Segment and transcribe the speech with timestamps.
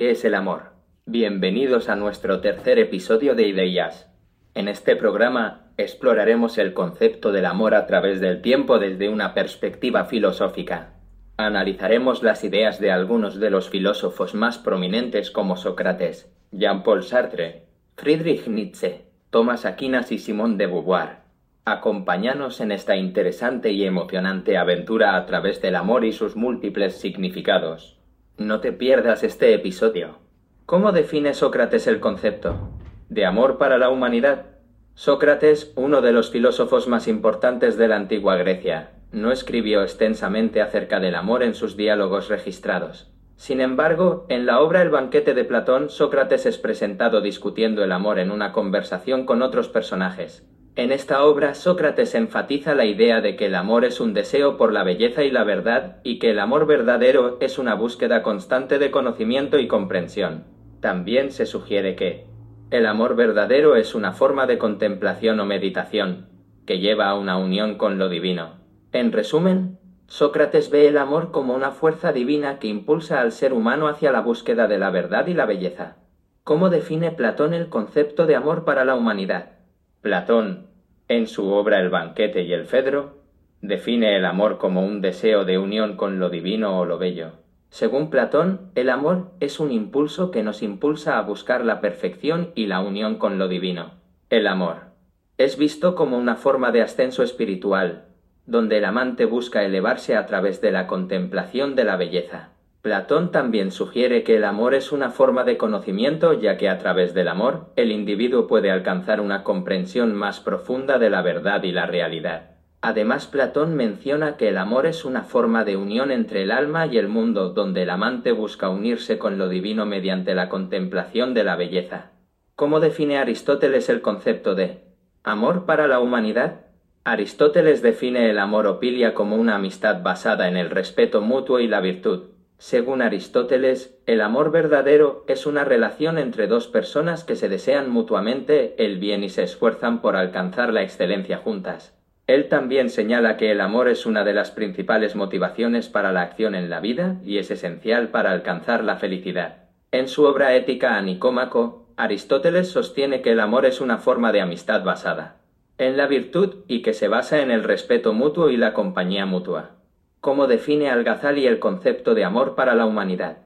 [0.00, 0.72] ¿Qué es el amor?
[1.04, 4.10] Bienvenidos a nuestro tercer episodio de Ideas.
[4.54, 10.06] En este programa exploraremos el concepto del amor a través del tiempo desde una perspectiva
[10.06, 10.94] filosófica.
[11.36, 17.66] Analizaremos las ideas de algunos de los filósofos más prominentes como Sócrates, Jean-Paul Sartre,
[17.98, 21.18] Friedrich Nietzsche, Thomas Aquinas y Simone de Beauvoir.
[21.66, 27.99] Acompáñanos en esta interesante y emocionante aventura a través del amor y sus múltiples significados.
[28.40, 30.16] No te pierdas este episodio.
[30.64, 32.70] ¿Cómo define Sócrates el concepto?
[33.10, 34.46] ¿De amor para la humanidad?
[34.94, 41.00] Sócrates, uno de los filósofos más importantes de la antigua Grecia, no escribió extensamente acerca
[41.00, 43.12] del amor en sus diálogos registrados.
[43.36, 48.18] Sin embargo, en la obra El banquete de Platón, Sócrates es presentado discutiendo el amor
[48.18, 50.48] en una conversación con otros personajes,
[50.80, 54.72] en esta obra, Sócrates enfatiza la idea de que el amor es un deseo por
[54.72, 58.90] la belleza y la verdad y que el amor verdadero es una búsqueda constante de
[58.90, 60.44] conocimiento y comprensión.
[60.80, 62.24] También se sugiere que
[62.70, 66.28] el amor verdadero es una forma de contemplación o meditación,
[66.64, 68.54] que lleva a una unión con lo divino.
[68.92, 73.86] En resumen, Sócrates ve el amor como una fuerza divina que impulsa al ser humano
[73.86, 75.98] hacia la búsqueda de la verdad y la belleza.
[76.42, 79.58] ¿Cómo define Platón el concepto de amor para la humanidad?
[80.00, 80.69] Platón,
[81.10, 83.18] en su obra El banquete y el Fedro,
[83.60, 87.32] define el amor como un deseo de unión con lo divino o lo bello.
[87.68, 92.66] Según Platón, el amor es un impulso que nos impulsa a buscar la perfección y
[92.66, 93.94] la unión con lo divino.
[94.28, 94.92] El amor
[95.36, 98.04] es visto como una forma de ascenso espiritual,
[98.46, 102.50] donde el amante busca elevarse a través de la contemplación de la belleza.
[102.82, 107.12] Platón también sugiere que el amor es una forma de conocimiento ya que a través
[107.12, 111.84] del amor el individuo puede alcanzar una comprensión más profunda de la verdad y la
[111.84, 112.52] realidad.
[112.80, 116.96] Además, Platón menciona que el amor es una forma de unión entre el alma y
[116.96, 121.56] el mundo donde el amante busca unirse con lo divino mediante la contemplación de la
[121.56, 122.12] belleza.
[122.56, 124.84] ¿Cómo define Aristóteles el concepto de
[125.22, 126.62] amor para la humanidad?
[127.04, 131.80] Aristóteles define el amor opilia como una amistad basada en el respeto mutuo y la
[131.80, 137.88] virtud según Aristóteles, el amor verdadero es una relación entre dos personas que se desean
[137.88, 141.98] mutuamente el bien y se esfuerzan por alcanzar la excelencia juntas.
[142.26, 146.54] Él también señala que el amor es una de las principales motivaciones para la acción
[146.54, 149.70] en la vida y es esencial para alcanzar la felicidad.
[149.90, 154.42] En su obra ética a Nicómaco, Aristóteles sostiene que el amor es una forma de
[154.42, 155.40] amistad basada
[155.78, 159.79] en la virtud y que se basa en el respeto mutuo y la compañía mutua.
[160.20, 163.38] ¿Cómo define Al-Ghazali el concepto de amor para la humanidad?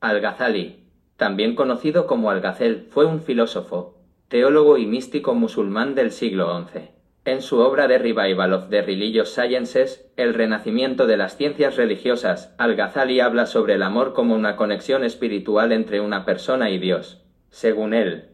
[0.00, 0.84] Al-Ghazali,
[1.16, 3.98] también conocido como Al-Ghazel, fue un filósofo,
[4.28, 6.90] teólogo y místico musulmán del siglo XI.
[7.24, 12.54] En su obra The Revival of the Religious Sciences, El renacimiento de las ciencias religiosas,
[12.58, 17.24] Al-Ghazali habla sobre el amor como una conexión espiritual entre una persona y Dios.
[17.48, 18.28] Según él,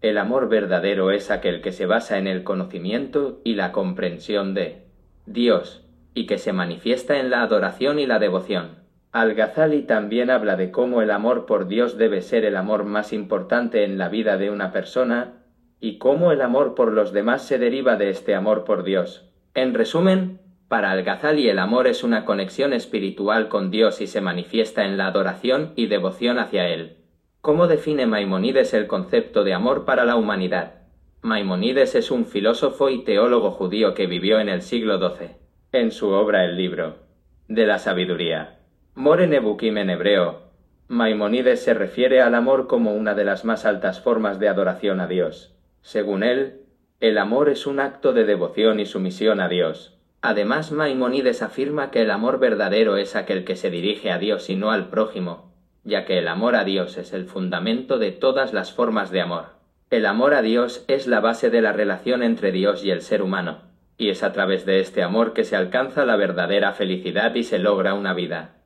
[0.00, 4.86] el amor verdadero es aquel que se basa en el conocimiento y la comprensión de
[5.26, 5.81] Dios,
[6.14, 8.82] y que se manifiesta en la adoración y la devoción.
[9.12, 13.84] Al-Ghazali también habla de cómo el amor por Dios debe ser el amor más importante
[13.84, 15.34] en la vida de una persona
[15.80, 19.28] y cómo el amor por los demás se deriva de este amor por Dios.
[19.54, 24.86] En resumen, para Al-Ghazali el amor es una conexión espiritual con Dios y se manifiesta
[24.86, 26.96] en la adoración y devoción hacia Él.
[27.42, 30.74] ¿Cómo define Maimonides el concepto de amor para la humanidad?
[31.20, 35.41] Maimonides es un filósofo y teólogo judío que vivió en el siglo XII
[35.72, 36.96] en su obra El libro
[37.48, 38.58] de la sabiduría.
[38.94, 40.42] More Nebukim en hebreo,
[40.88, 45.06] Maimonides se refiere al amor como una de las más altas formas de adoración a
[45.06, 45.56] Dios.
[45.80, 46.60] Según él,
[47.00, 49.98] el amor es un acto de devoción y sumisión a Dios.
[50.20, 54.56] Además, Maimonides afirma que el amor verdadero es aquel que se dirige a Dios y
[54.56, 58.74] no al prójimo, ya que el amor a Dios es el fundamento de todas las
[58.74, 59.46] formas de amor.
[59.88, 63.22] El amor a Dios es la base de la relación entre Dios y el ser
[63.22, 63.71] humano
[64.02, 67.60] y es a través de este amor que se alcanza la verdadera felicidad y se
[67.60, 68.56] logra una vida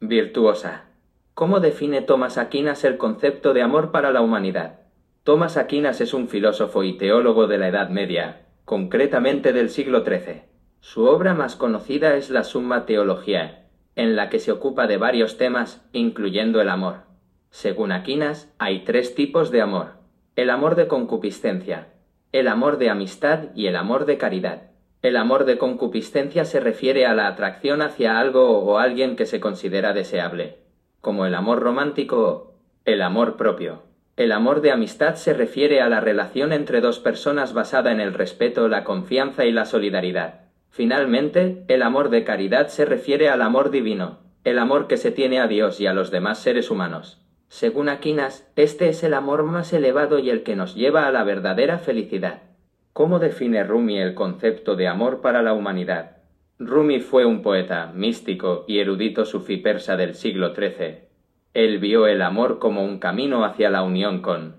[0.00, 0.86] virtuosa.
[1.32, 4.80] ¿Cómo define Tomás Aquinas el concepto de amor para la humanidad?
[5.22, 10.42] Tomás Aquinas es un filósofo y teólogo de la Edad Media, concretamente del siglo XIII.
[10.80, 15.36] Su obra más conocida es la Summa Theologiae, en la que se ocupa de varios
[15.36, 17.02] temas, incluyendo el amor.
[17.50, 19.92] Según Aquinas, hay tres tipos de amor.
[20.34, 21.92] El amor de concupiscencia,
[22.32, 24.69] el amor de amistad y el amor de caridad.
[25.02, 29.40] El amor de concupiscencia se refiere a la atracción hacia algo o alguien que se
[29.40, 30.58] considera deseable,
[31.00, 32.50] como el amor romántico
[32.84, 33.82] el amor propio.
[34.16, 38.14] El amor de amistad se refiere a la relación entre dos personas basada en el
[38.14, 40.40] respeto, la confianza y la solidaridad.
[40.70, 45.40] Finalmente, el amor de caridad se refiere al amor divino, el amor que se tiene
[45.40, 47.20] a Dios y a los demás seres humanos.
[47.48, 51.24] Según Aquinas, este es el amor más elevado y el que nos lleva a la
[51.24, 52.42] verdadera felicidad.
[52.92, 56.16] ¿Cómo define Rumi el concepto de amor para la humanidad?
[56.58, 61.08] Rumi fue un poeta, místico y erudito sufí persa del siglo XIII.
[61.54, 64.56] Él vio el amor como un camino hacia la unión con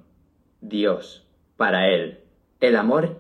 [0.62, 1.28] Dios.
[1.58, 2.20] Para él,
[2.60, 3.20] el amor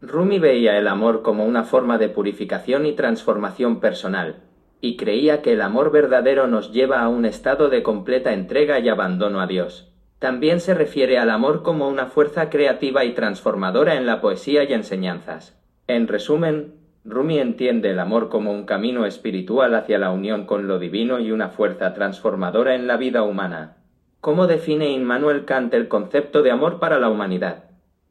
[0.00, 4.36] Rumi veía el amor como una forma de purificación y transformación personal,
[4.80, 8.88] y creía que el amor verdadero nos lleva a un estado de completa entrega y
[8.88, 9.87] abandono a Dios.
[10.18, 14.72] También se refiere al amor como una fuerza creativa y transformadora en la poesía y
[14.72, 15.56] enseñanzas.
[15.86, 16.74] En resumen,
[17.04, 21.30] Rumi entiende el amor como un camino espiritual hacia la unión con lo divino y
[21.30, 23.76] una fuerza transformadora en la vida humana.
[24.20, 27.64] ¿Cómo define Immanuel Kant el concepto de amor para la humanidad?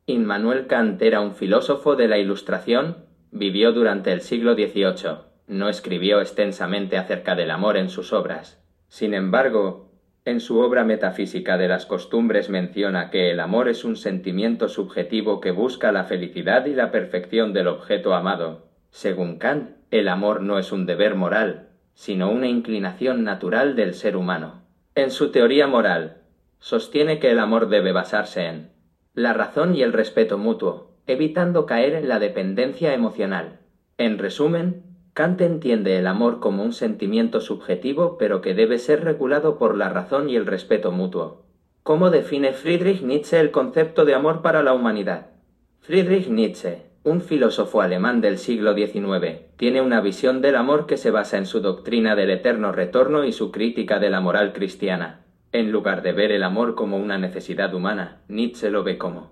[0.06, 2.98] Immanuel Kant era un filósofo de la Ilustración,
[3.31, 8.62] vivió durante el siglo XVIII no escribió extensamente acerca del amor en sus obras.
[8.89, 9.87] Sin embargo,
[10.27, 15.39] en su obra Metafísica de las Costumbres menciona que el amor es un sentimiento subjetivo
[15.39, 18.68] que busca la felicidad y la perfección del objeto amado.
[18.89, 24.18] Según Kant, el amor no es un deber moral, sino una inclinación natural del ser
[24.18, 24.63] humano.
[24.95, 26.18] En su teoría moral,
[26.59, 28.71] sostiene que el amor debe basarse en
[29.13, 33.59] la razón y el respeto mutuo, evitando caer en la dependencia emocional.
[33.97, 34.83] En resumen,
[35.18, 39.90] Kant entiende el amor como un sentimiento subjetivo pero que debe ser regulado por la
[39.90, 41.44] razón y el respeto mutuo.
[41.81, 45.31] ¿Cómo define Friedrich Nietzsche el concepto de amor para la humanidad?
[45.80, 51.10] Friedrich Nietzsche, un filósofo alemán del siglo XIX, tiene una visión del amor que se
[51.10, 55.25] basa en su doctrina del eterno retorno y su crítica de la moral cristiana.
[55.52, 59.31] En lugar de ver el amor como una necesidad humana, Nietzsche lo ve como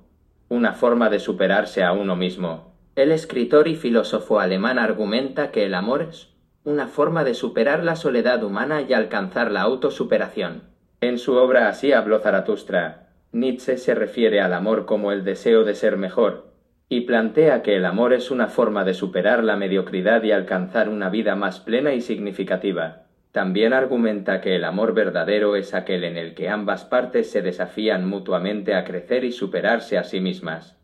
[0.49, 5.73] una forma de superarse a uno mismo, el escritor y filósofo alemán argumenta que el
[5.73, 6.29] amor es
[6.63, 10.63] una forma de superar la soledad humana y alcanzar la autosuperación.
[11.01, 15.75] En su obra Así habló Zaratustra, Nietzsche se refiere al amor como el deseo de
[15.75, 16.53] ser mejor,
[16.87, 21.09] y plantea que el amor es una forma de superar la mediocridad y alcanzar una
[21.09, 23.07] vida más plena y significativa.
[23.33, 28.07] También argumenta que el amor verdadero es aquel en el que ambas partes se desafían
[28.07, 30.77] mutuamente a crecer y superarse a sí mismas.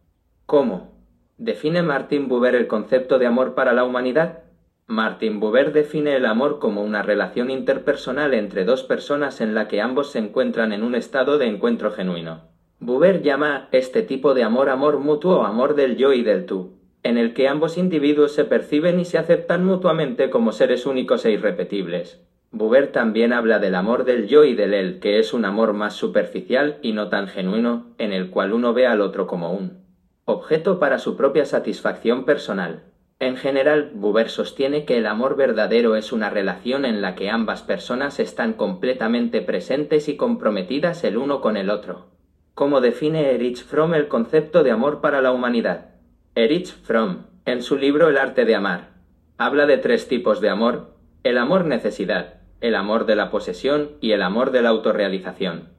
[0.46, 1.01] ¿Cómo?
[1.44, 4.44] ¿Define Martin Buber el concepto de amor para la humanidad?
[4.86, 9.82] Martin Buber define el amor como una relación interpersonal entre dos personas en la que
[9.82, 12.42] ambos se encuentran en un estado de encuentro genuino.
[12.80, 17.18] Buber llama este tipo de amor amor mutuo, amor del yo y del tú, en
[17.18, 22.22] el que ambos individuos se perciben y se aceptan mutuamente como seres únicos e irrepetibles.
[22.52, 25.96] Buber también habla del amor del yo y del él, que es un amor más
[25.96, 29.81] superficial y no tan genuino, en el cual uno ve al otro como un
[30.26, 32.84] objeto para su propia satisfacción personal.
[33.20, 37.62] En general, Buber sostiene que el amor verdadero es una relación en la que ambas
[37.62, 42.08] personas están completamente presentes y comprometidas el uno con el otro.
[42.56, 45.92] ¿Cómo define Erich Fromm el concepto de amor para la humanidad?
[46.36, 48.90] Erich Fromm, en su libro El arte de amar,
[49.38, 54.12] habla de tres tipos de amor, el amor necesidad, el amor de la posesión y
[54.12, 55.70] el amor de la autorrealización.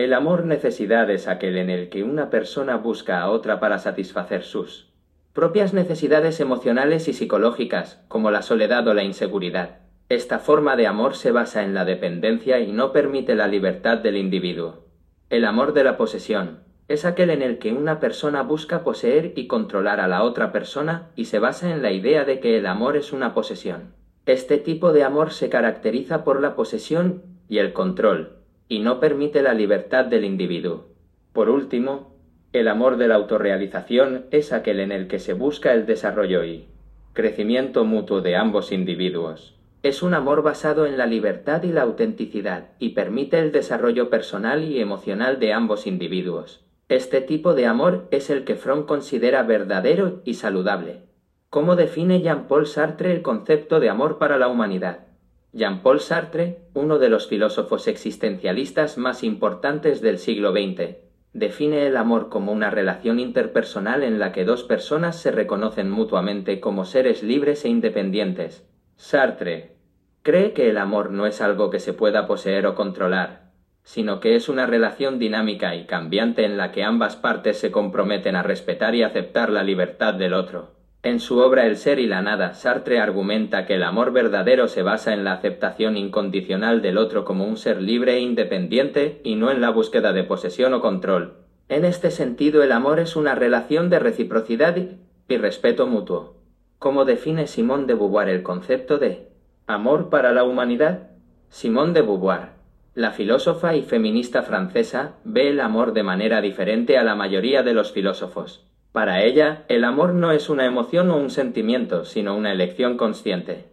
[0.00, 4.44] El amor necesidad es aquel en el que una persona busca a otra para satisfacer
[4.44, 4.88] sus
[5.34, 9.80] propias necesidades emocionales y psicológicas, como la soledad o la inseguridad.
[10.08, 14.16] Esta forma de amor se basa en la dependencia y no permite la libertad del
[14.16, 14.86] individuo.
[15.28, 19.48] El amor de la posesión es aquel en el que una persona busca poseer y
[19.48, 22.96] controlar a la otra persona y se basa en la idea de que el amor
[22.96, 23.92] es una posesión.
[24.24, 28.39] Este tipo de amor se caracteriza por la posesión y el control,
[28.70, 30.86] y no permite la libertad del individuo.
[31.32, 32.14] Por último,
[32.52, 36.66] el amor de la autorrealización es aquel en el que se busca el desarrollo y
[37.12, 39.56] crecimiento mutuo de ambos individuos.
[39.82, 44.62] Es un amor basado en la libertad y la autenticidad y permite el desarrollo personal
[44.62, 46.64] y emocional de ambos individuos.
[46.88, 51.06] Este tipo de amor es el que Fromm considera verdadero y saludable.
[51.48, 55.09] ¿Cómo define Jean-Paul Sartre el concepto de amor para la humanidad?
[55.52, 60.96] Jean-Paul Sartre, uno de los filósofos existencialistas más importantes del siglo XX,
[61.32, 66.60] define el amor como una relación interpersonal en la que dos personas se reconocen mutuamente
[66.60, 68.64] como seres libres e independientes.
[68.96, 69.76] Sartre
[70.22, 73.50] cree que el amor no es algo que se pueda poseer o controlar,
[73.82, 78.36] sino que es una relación dinámica y cambiante en la que ambas partes se comprometen
[78.36, 80.79] a respetar y aceptar la libertad del otro.
[81.02, 84.82] En su obra El ser y la nada, Sartre argumenta que el amor verdadero se
[84.82, 89.50] basa en la aceptación incondicional del otro como un ser libre e independiente y no
[89.50, 91.38] en la búsqueda de posesión o control.
[91.70, 96.34] En este sentido, el amor es una relación de reciprocidad y respeto mutuo.
[96.78, 99.28] ¿Cómo define Simón de Beauvoir el concepto de
[99.66, 101.12] amor para la humanidad?
[101.48, 102.50] Simón de Beauvoir
[102.94, 107.72] La filósofa y feminista francesa ve el amor de manera diferente a la mayoría de
[107.72, 108.69] los filósofos.
[108.92, 113.66] Para ella, el amor no es una emoción o un sentimiento, sino una elección consciente.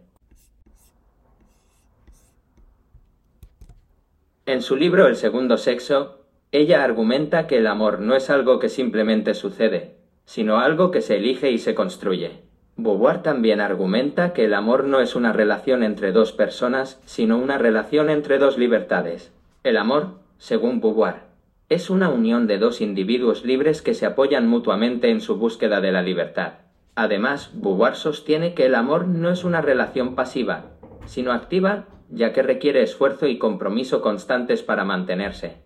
[4.46, 8.68] En su libro El segundo sexo, ella argumenta que el amor no es algo que
[8.68, 12.40] simplemente sucede, sino algo que se elige y se construye.
[12.76, 17.58] Beauvoir también argumenta que el amor no es una relación entre dos personas, sino una
[17.58, 19.32] relación entre dos libertades.
[19.64, 21.27] El amor, según Beauvoir,
[21.68, 25.92] es una unión de dos individuos libres que se apoyan mutuamente en su búsqueda de
[25.92, 26.54] la libertad.
[26.94, 30.70] Además, Beauvoir sostiene que el amor no es una relación pasiva,
[31.06, 35.58] sino activa, ya que requiere esfuerzo y compromiso constantes para mantenerse.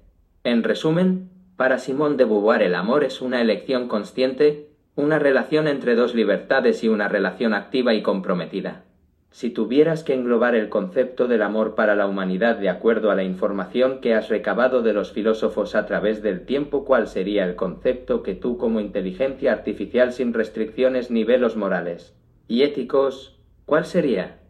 [0.45, 5.95] En resumen, para Simone de Beauvoir el amor es una elección consciente una relación entre
[5.95, 8.85] dos libertades y una relación activa y comprometida.
[9.33, 13.25] Si tuvieras que englobar el concepto del amor para la humanidad de acuerdo a la
[13.25, 18.23] información que has recabado de los filósofos a través del tiempo, ¿cuál sería el concepto
[18.23, 22.15] que tú como inteligencia artificial sin restricciones ni velos morales
[22.47, 24.41] y éticos, cuál sería?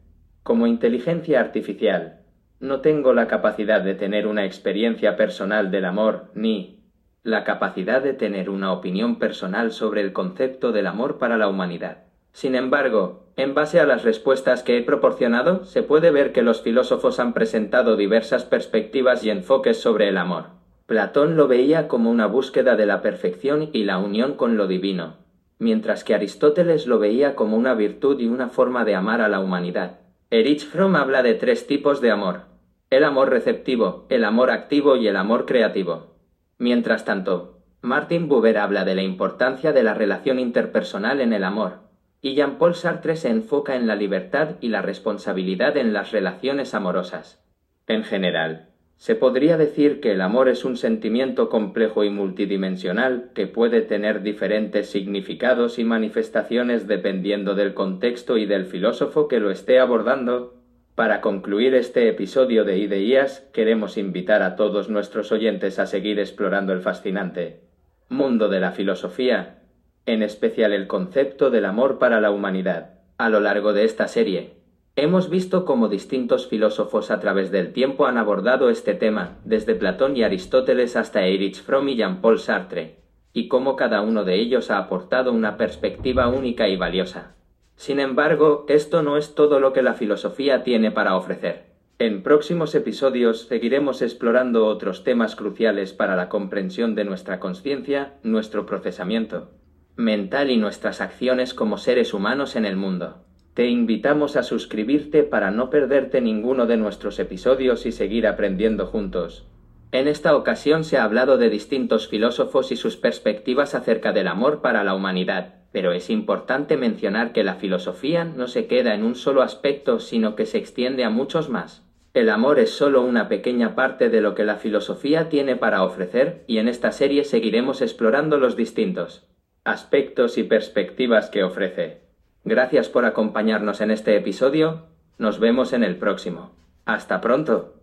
[0.42, 2.22] Como inteligencia artificial,
[2.58, 6.82] no tengo la capacidad de tener una experiencia personal del amor ni,
[7.22, 12.11] la capacidad de tener una opinión personal sobre el concepto del amor para la humanidad.
[12.32, 16.62] Sin embargo, en base a las respuestas que he proporcionado, se puede ver que los
[16.62, 20.46] filósofos han presentado diversas perspectivas y enfoques sobre el amor.
[20.86, 25.16] Platón lo veía como una búsqueda de la perfección y la unión con lo divino,
[25.58, 29.40] mientras que Aristóteles lo veía como una virtud y una forma de amar a la
[29.40, 30.00] humanidad.
[30.30, 32.42] Erich Fromm habla de tres tipos de amor.
[32.90, 36.16] El amor receptivo, el amor activo y el amor creativo.
[36.58, 41.91] Mientras tanto, Martin Buber habla de la importancia de la relación interpersonal en el amor,
[42.22, 47.44] y Jean-Paul Sartre se enfoca en la libertad y la responsabilidad en las relaciones amorosas.
[47.88, 53.48] En general, se podría decir que el amor es un sentimiento complejo y multidimensional que
[53.48, 59.80] puede tener diferentes significados y manifestaciones dependiendo del contexto y del filósofo que lo esté
[59.80, 60.54] abordando.
[60.94, 66.72] Para concluir este episodio de Ideas, queremos invitar a todos nuestros oyentes a seguir explorando
[66.72, 67.62] el fascinante
[68.08, 69.61] mundo de la filosofía,
[70.06, 72.94] en especial el concepto del amor para la humanidad.
[73.18, 74.54] A lo largo de esta serie,
[74.96, 80.16] hemos visto cómo distintos filósofos a través del tiempo han abordado este tema, desde Platón
[80.16, 82.96] y Aristóteles hasta Erich Fromm y Jean-Paul Sartre,
[83.32, 87.36] y cómo cada uno de ellos ha aportado una perspectiva única y valiosa.
[87.76, 91.70] Sin embargo, esto no es todo lo que la filosofía tiene para ofrecer.
[91.98, 98.66] En próximos episodios seguiremos explorando otros temas cruciales para la comprensión de nuestra conciencia, nuestro
[98.66, 99.50] procesamiento
[99.96, 103.18] mental y nuestras acciones como seres humanos en el mundo.
[103.54, 109.46] Te invitamos a suscribirte para no perderte ninguno de nuestros episodios y seguir aprendiendo juntos.
[109.90, 114.62] En esta ocasión se ha hablado de distintos filósofos y sus perspectivas acerca del amor
[114.62, 115.56] para la humanidad.
[115.70, 120.34] Pero es importante mencionar que la filosofía no se queda en un solo aspecto, sino
[120.34, 121.82] que se extiende a muchos más.
[122.14, 126.44] El amor es solo una pequeña parte de lo que la filosofía tiene para ofrecer
[126.46, 129.26] y en esta serie seguiremos explorando los distintos
[129.64, 132.00] aspectos y perspectivas que ofrece.
[132.44, 134.86] Gracias por acompañarnos en este episodio.
[135.18, 136.50] Nos vemos en el próximo.
[136.84, 137.81] Hasta pronto.